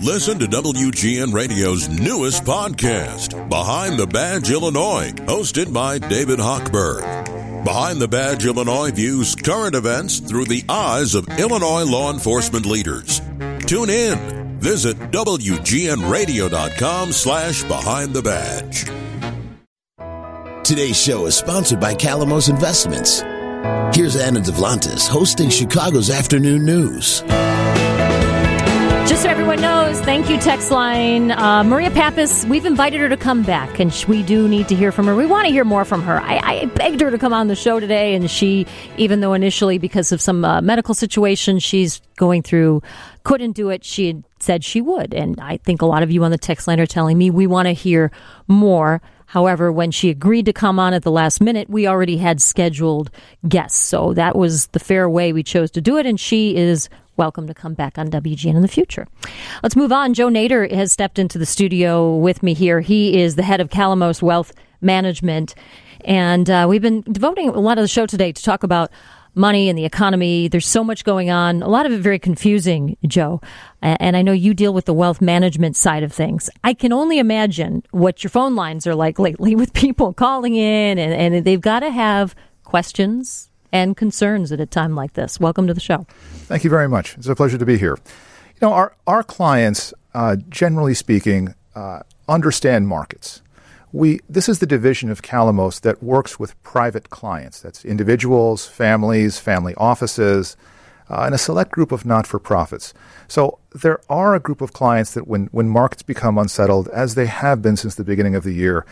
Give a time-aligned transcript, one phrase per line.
[0.00, 7.64] Listen to WGN Radio's newest podcast, Behind the Badge Illinois, hosted by David Hochberg.
[7.64, 13.20] Behind the Badge Illinois views current events through the eyes of Illinois law enforcement leaders.
[13.66, 14.58] Tune in.
[14.58, 18.84] Visit WGNRadio.com slash Behind the Badge.
[20.64, 23.20] Today's show is sponsored by Calamos Investments.
[23.96, 27.22] Here's Anna Davlantes hosting Chicago's Afternoon News.
[29.12, 31.32] Just so everyone knows, thank you, text line.
[31.32, 34.90] Uh, Maria Pappas, we've invited her to come back, and we do need to hear
[34.90, 35.14] from her.
[35.14, 36.18] We want to hear more from her.
[36.18, 39.76] I, I begged her to come on the show today, and she, even though initially
[39.76, 42.80] because of some uh, medical situation she's going through,
[43.22, 45.12] couldn't do it, she said she would.
[45.12, 47.46] And I think a lot of you on the text line are telling me we
[47.46, 48.10] want to hear
[48.48, 49.02] more.
[49.26, 53.10] However, when she agreed to come on at the last minute, we already had scheduled
[53.46, 53.78] guests.
[53.78, 57.46] So that was the fair way we chose to do it, and she is welcome
[57.46, 59.06] to come back on WGN in the future.
[59.62, 60.14] Let's move on.
[60.14, 62.80] Joe Nader has stepped into the studio with me here.
[62.80, 65.54] He is the head of Calamos Wealth Management.
[66.04, 68.90] And uh, we've been devoting a lot of the show today to talk about
[69.34, 70.48] money and the economy.
[70.48, 73.40] There's so much going on, a lot of it very confusing, Joe.
[73.80, 76.50] And I know you deal with the wealth management side of things.
[76.62, 80.98] I can only imagine what your phone lines are like lately with people calling in,
[80.98, 85.40] and, and they've got to have questions and concerns at a time like this.
[85.40, 86.06] Welcome to the show.
[86.46, 87.16] Thank you very much.
[87.16, 87.96] It's a pleasure to be here.
[87.96, 93.42] You know, our, our clients, uh, generally speaking, uh, understand markets.
[93.92, 97.60] We, this is the division of Calamos that works with private clients.
[97.60, 100.56] That's individuals, families, family offices,
[101.10, 102.94] uh, and a select group of not for profits.
[103.28, 107.26] So there are a group of clients that when, when markets become unsettled, as they
[107.26, 108.86] have been since the beginning of the year,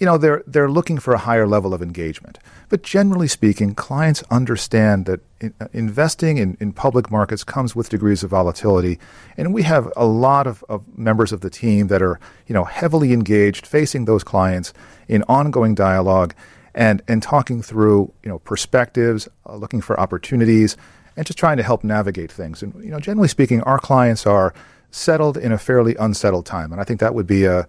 [0.00, 2.38] you know, they're, they're looking for a higher level of engagement.
[2.70, 7.90] But generally speaking, clients understand that in, uh, investing in, in public markets comes with
[7.90, 8.98] degrees of volatility.
[9.36, 12.64] And we have a lot of, of members of the team that are, you know,
[12.64, 14.72] heavily engaged, facing those clients
[15.06, 16.34] in ongoing dialogue
[16.74, 20.78] and, and talking through, you know, perspectives, uh, looking for opportunities,
[21.16, 22.62] and just trying to help navigate things.
[22.62, 24.54] And, you know, generally speaking, our clients are
[24.90, 26.72] settled in a fairly unsettled time.
[26.72, 27.68] And I think that would be a,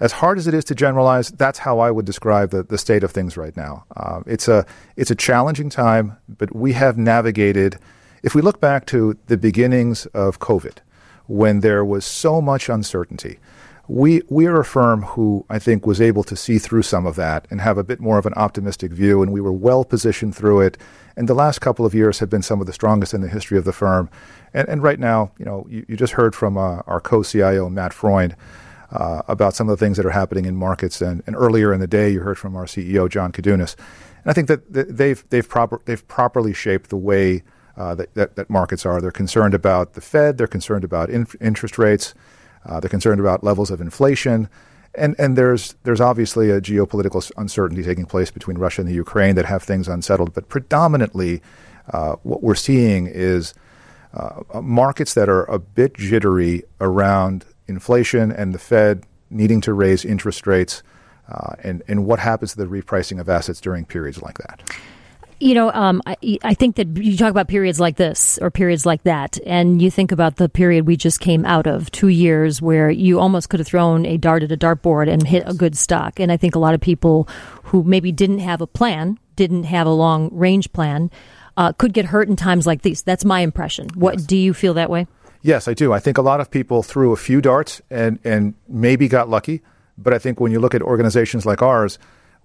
[0.00, 3.02] as hard as it is to generalize, that's how I would describe the, the state
[3.02, 3.84] of things right now.
[3.96, 4.64] Uh, it's a
[4.96, 7.78] it's a challenging time, but we have navigated.
[8.22, 10.78] If we look back to the beginnings of COVID,
[11.26, 13.38] when there was so much uncertainty,
[13.88, 17.16] we we are a firm who I think was able to see through some of
[17.16, 20.36] that and have a bit more of an optimistic view, and we were well positioned
[20.36, 20.78] through it.
[21.16, 23.58] And the last couple of years have been some of the strongest in the history
[23.58, 24.08] of the firm.
[24.54, 27.92] And, and right now, you know, you, you just heard from uh, our co-CIO Matt
[27.92, 28.36] Freund
[28.90, 31.00] uh, about some of the things that are happening in markets.
[31.00, 33.76] And, and, earlier in the day, you heard from our CEO John Koudounis,
[34.22, 37.42] and I think that they've they've proper they've properly shaped the way
[37.76, 39.00] uh, that, that, that, markets are.
[39.00, 40.38] They're concerned about the Fed.
[40.38, 42.14] They're concerned about in, interest rates.
[42.66, 44.48] Uh, they're concerned about levels of inflation.
[44.94, 49.36] And, and there's there's obviously a geopolitical uncertainty taking place between Russia and the Ukraine
[49.36, 50.34] that have things unsettled.
[50.34, 51.40] But predominantly,
[51.92, 53.54] uh, what we're seeing is
[54.12, 60.04] uh, markets that are a bit jittery around inflation and the Fed needing to raise
[60.04, 60.82] interest rates,
[61.28, 64.62] uh, and, and what happens to the repricing of assets during periods like that?
[65.40, 68.84] You know, um, I, I, think that you talk about periods like this or periods
[68.84, 72.60] like that, and you think about the period we just came out of, two years,
[72.60, 75.76] where you almost could have thrown a dart at a dartboard and hit a good
[75.78, 76.18] stock.
[76.18, 77.28] And I think a lot of people
[77.64, 81.08] who maybe didn't have a plan, didn't have a long range plan,
[81.56, 83.02] uh, could get hurt in times like these.
[83.02, 83.90] That's my impression.
[83.94, 84.24] What yes.
[84.24, 85.06] do you feel that way?
[85.42, 85.92] Yes, I do.
[85.92, 89.62] I think a lot of people threw a few darts and, and maybe got lucky.
[89.96, 91.98] But I think when you look at organizations like ours,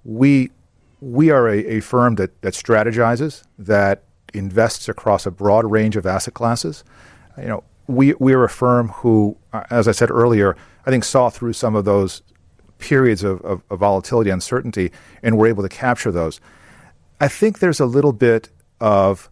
[0.04, 0.52] we
[1.00, 6.06] we are a, a firm that, that strategizes, that invests across a broad range of
[6.06, 6.84] asset classes.
[7.38, 10.56] You know, we we are a firm who, uh, as I said earlier,
[10.86, 12.22] I think saw through some of those
[12.80, 16.40] periods of, of, of volatility, uncertainty, and were able to capture those.
[17.20, 18.50] I think there's a little bit
[18.80, 19.30] of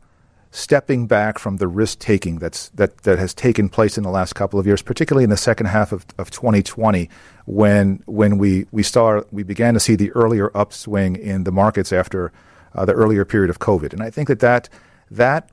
[0.51, 4.33] stepping back from the risk taking that's that that has taken place in the last
[4.33, 7.09] couple of years, particularly in the second half of, of 2020,
[7.45, 11.93] when when we we saw we began to see the earlier upswing in the markets
[11.93, 12.33] after
[12.75, 14.69] uh, the earlier period of COVID, and I think that that
[15.09, 15.49] that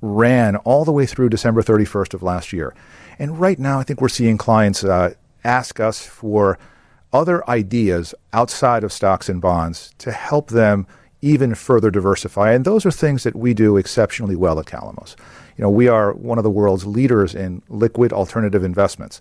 [0.00, 2.74] ran all the way through December 31st of last year,
[3.18, 6.58] and right now I think we're seeing clients uh, ask us for
[7.12, 10.86] other ideas outside of stocks and bonds to help them
[11.22, 12.52] even further diversify.
[12.52, 15.16] And those are things that we do exceptionally well at Calamos.
[15.56, 19.20] You know, we are one of the world's leaders in liquid alternative investments.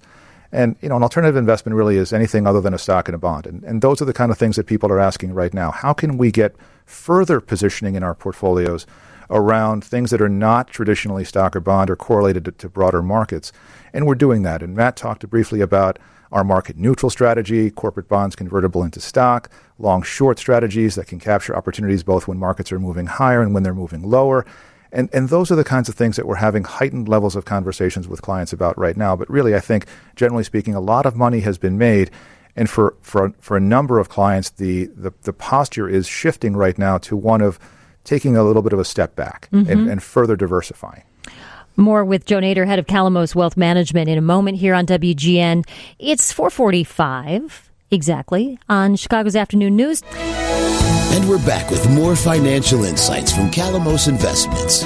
[0.51, 3.19] And you know, an alternative investment really is anything other than a stock and a
[3.19, 3.45] bond.
[3.45, 5.71] And, and those are the kind of things that people are asking right now.
[5.71, 6.55] How can we get
[6.85, 8.87] further positioning in our portfolios
[9.29, 13.51] around things that are not traditionally stock or bond or correlated to, to broader markets.
[13.93, 14.63] And we're doing that.
[14.63, 15.99] And Matt talked briefly about
[16.31, 21.55] our market neutral strategy, corporate bonds convertible into stock, long short strategies that can capture
[21.55, 24.45] opportunities both when markets are moving higher and when they're moving lower.
[24.91, 28.07] And, and those are the kinds of things that we're having heightened levels of conversations
[28.07, 29.15] with clients about right now.
[29.15, 29.85] But really, I think,
[30.15, 32.09] generally speaking, a lot of money has been made.
[32.55, 36.77] And for, for, for a number of clients, the, the, the posture is shifting right
[36.77, 37.59] now to one of
[38.09, 39.71] taking a little bit of a step back mm-hmm.
[39.71, 41.03] and, and further diversifying.
[41.77, 45.65] More with Joe Nader, head of Calamos Wealth Management, in a moment here on WGN.
[45.99, 50.03] It's 445 exactly on Chicago's Afternoon News.
[50.11, 54.81] And we're back with more financial insights from Calamos Investments.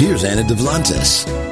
[0.00, 1.47] Here's Anna Davlantes.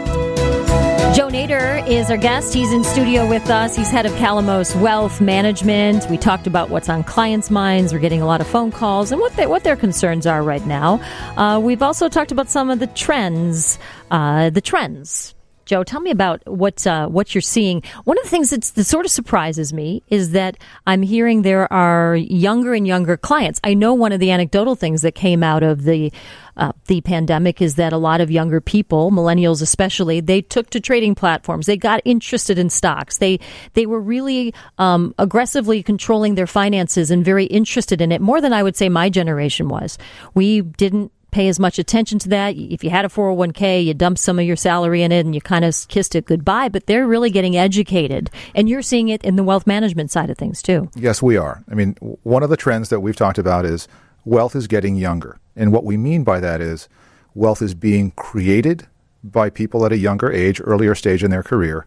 [1.16, 2.52] Joe Nader is our guest.
[2.52, 3.74] He's in studio with us.
[3.74, 6.06] He's head of Calamos Wealth Management.
[6.10, 7.94] We talked about what's on clients' minds.
[7.94, 10.66] We're getting a lot of phone calls and what, they, what their concerns are right
[10.66, 11.00] now.
[11.38, 13.78] Uh, we've also talked about some of the trends,
[14.10, 15.34] uh, the trends
[15.66, 17.82] Joe, tell me about what uh, what you're seeing.
[18.04, 22.14] One of the things that sort of surprises me is that I'm hearing there are
[22.14, 23.60] younger and younger clients.
[23.64, 26.12] I know one of the anecdotal things that came out of the
[26.56, 30.80] uh, the pandemic is that a lot of younger people, millennials especially, they took to
[30.80, 31.66] trading platforms.
[31.66, 33.18] They got interested in stocks.
[33.18, 33.40] They
[33.74, 38.52] they were really um, aggressively controlling their finances and very interested in it more than
[38.52, 39.98] I would say my generation was.
[40.32, 42.56] We didn't pay as much attention to that.
[42.56, 45.40] If you had a 401k, you dumped some of your salary in it and you
[45.40, 48.30] kind of kissed it goodbye, but they're really getting educated.
[48.54, 50.90] And you're seeing it in the wealth management side of things too.
[50.94, 51.62] Yes, we are.
[51.70, 53.88] I mean, one of the trends that we've talked about is
[54.24, 55.38] wealth is getting younger.
[55.54, 56.88] And what we mean by that is
[57.34, 58.86] wealth is being created
[59.22, 61.86] by people at a younger age, earlier stage in their career.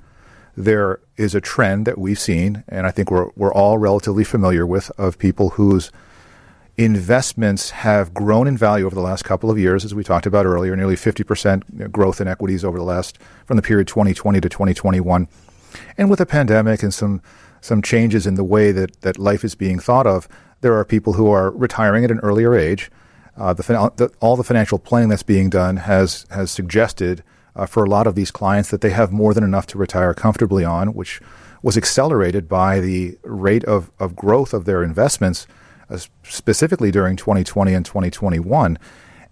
[0.56, 4.66] There is a trend that we've seen, and I think we're, we're all relatively familiar
[4.66, 5.92] with, of people whose
[6.86, 10.46] investments have grown in value over the last couple of years, as we talked about
[10.46, 15.28] earlier, nearly 50% growth in equities over the last, from the period 2020 to 2021.
[15.98, 17.22] And with the pandemic and some,
[17.60, 20.30] some changes in the way that, that life is being thought of,
[20.62, 22.90] there are people who are retiring at an earlier age.
[23.36, 23.64] Uh, the,
[23.98, 27.24] the, all the financial planning that's being done has, has suggested
[27.58, 30.14] uh, for a lot of these clients that they have more than enough to retire
[30.14, 31.20] comfortably on, which
[31.62, 35.46] was accelerated by the rate of, of growth of their investments
[36.24, 38.78] specifically during 2020 and 2021.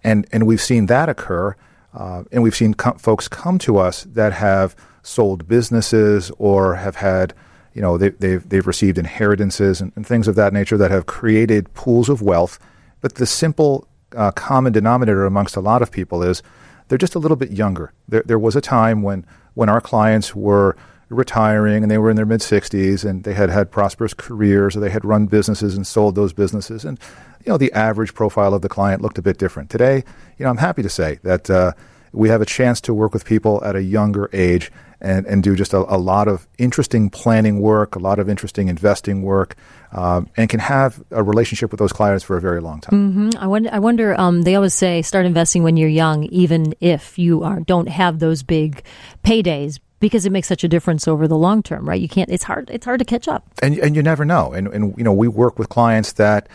[0.04, 1.56] And, and we've seen that occur.
[1.94, 7.32] Uh, and we've seen folks come to us that have sold businesses or have had,
[7.74, 11.06] you know, they, they've, they've received inheritances and, and, things of that nature that have
[11.06, 12.58] created pools of wealth.
[13.00, 16.42] But the simple uh, common denominator amongst a lot of people is
[16.88, 17.92] they're just a little bit younger.
[18.06, 19.24] There, there was a time when,
[19.54, 20.76] when our clients were
[21.08, 24.80] retiring and they were in their mid 60s and they had had prosperous careers or
[24.80, 26.98] they had run businesses and sold those businesses and
[27.44, 30.04] you know the average profile of the client looked a bit different today
[30.36, 31.72] you know i'm happy to say that uh,
[32.12, 34.70] we have a chance to work with people at a younger age
[35.00, 38.68] and, and do just a, a lot of interesting planning work, a lot of interesting
[38.68, 39.54] investing work,
[39.92, 43.12] um, and can have a relationship with those clients for a very long time.
[43.12, 43.42] Mm-hmm.
[43.42, 43.70] I wonder.
[43.72, 44.20] I wonder.
[44.20, 48.18] Um, they always say start investing when you're young, even if you are don't have
[48.18, 48.82] those big
[49.24, 52.00] paydays because it makes such a difference over the long term, right?
[52.00, 52.30] You can't.
[52.30, 52.70] It's hard.
[52.70, 53.44] It's hard to catch up.
[53.62, 54.52] And and you never know.
[54.52, 56.48] And and you know we work with clients that,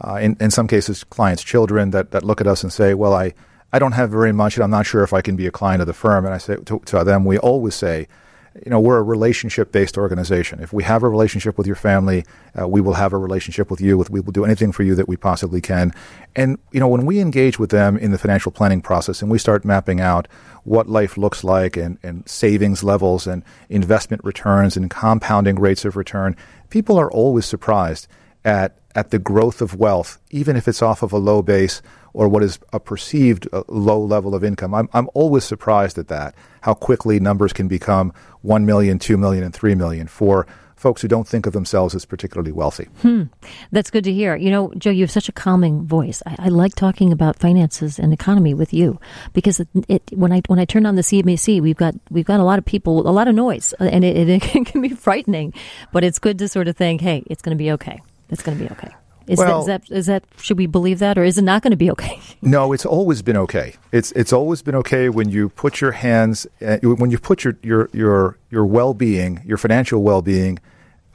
[0.00, 3.14] uh, in in some cases, clients' children that that look at us and say, well,
[3.14, 3.34] I.
[3.72, 5.80] I don't have very much, and I'm not sure if I can be a client
[5.80, 6.24] of the firm.
[6.24, 8.08] And I say to, to them, we always say,
[8.54, 10.60] you know, we're a relationship based organization.
[10.60, 12.24] If we have a relationship with your family,
[12.58, 13.96] uh, we will have a relationship with you.
[13.96, 15.92] With, we will do anything for you that we possibly can.
[16.34, 19.38] And, you know, when we engage with them in the financial planning process and we
[19.38, 20.26] start mapping out
[20.64, 25.96] what life looks like and, and savings levels and investment returns and compounding rates of
[25.96, 26.36] return,
[26.70, 28.08] people are always surprised
[28.44, 31.82] at, at the growth of wealth, even if it's off of a low base
[32.12, 34.74] or what is a perceived uh, low level of income.
[34.74, 39.44] I'm, I'm always surprised at that, how quickly numbers can become 1 million, 2 million,
[39.44, 40.46] and 3 million for
[40.80, 42.84] folks who don't think of themselves as particularly wealthy.
[43.02, 43.24] Hmm.
[43.70, 44.34] That's good to hear.
[44.34, 46.22] You know, Joe, you have such a calming voice.
[46.24, 48.98] I, I like talking about finances and economy with you
[49.34, 52.40] because it, it, when I when I turn on the CNBC, we've got we've got
[52.40, 55.52] a lot of people, a lot of noise, uh, and it, it can be frightening.
[55.92, 58.00] But it's good to sort of think, hey, it's going to be okay.
[58.30, 58.92] It's going to be okay.
[59.26, 61.62] Is, well, that, is that is that should we believe that or is it not
[61.62, 62.18] going to be okay?
[62.42, 63.74] no, it's always been okay.
[63.92, 67.56] It's it's always been okay when you put your hands uh, when you put your
[67.62, 70.58] your your your well being, your financial well being.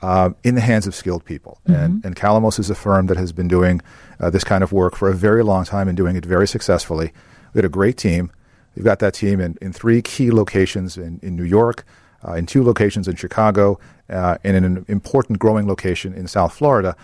[0.01, 1.57] Uh, in the hands of skilled people.
[1.67, 1.81] Mm-hmm.
[1.81, 3.81] And, and Calamos is a firm that has been doing
[4.19, 7.11] uh, this kind of work for a very long time and doing it very successfully.
[7.53, 8.29] We had a great team.
[8.75, 11.85] We've got that team in, in three key locations in, in New York,
[12.27, 13.79] uh, in two locations in Chicago,
[14.09, 16.95] uh, in an important growing location in South Florida.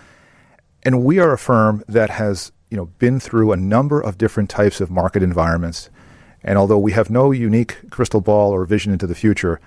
[0.82, 4.50] And we are a firm that has you know been through a number of different
[4.50, 5.90] types of market environments,
[6.42, 9.60] and although we have no unique crystal ball or vision into the future,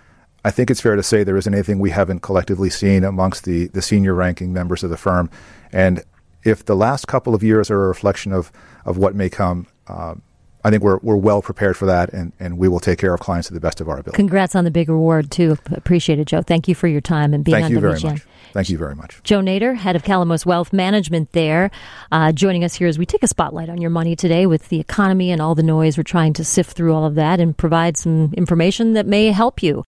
[0.45, 3.67] I think it's fair to say there isn't anything we haven't collectively seen amongst the,
[3.69, 5.29] the senior ranking members of the firm.
[5.71, 6.03] And
[6.43, 8.51] if the last couple of years are a reflection of,
[8.85, 10.21] of what may come, um,
[10.65, 13.19] I think we're, we're well prepared for that, and, and we will take care of
[13.19, 14.15] clients to the best of our ability.
[14.15, 15.59] Congrats on the big reward, too.
[15.71, 16.41] Appreciate it, Joe.
[16.41, 17.81] Thank you for your time and being Thank on you WGN.
[17.81, 18.21] very much.
[18.53, 19.21] Thank you very much.
[19.23, 21.69] Joe Nader, head of Calamos Wealth Management, there,
[22.11, 24.79] uh, joining us here as we take a spotlight on your money today with the
[24.79, 25.97] economy and all the noise.
[25.97, 29.61] We're trying to sift through all of that and provide some information that may help
[29.61, 29.83] you.